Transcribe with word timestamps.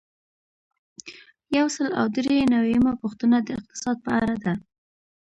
یو 1.57 1.67
سل 1.75 1.89
او 1.99 2.05
درې 2.15 2.37
نوي 2.53 2.71
یمه 2.77 2.93
پوښتنه 3.01 3.37
د 3.41 3.47
اقتصاد 3.59 3.97
په 4.05 4.11
اړه 4.19 4.35
ده. 4.43 4.53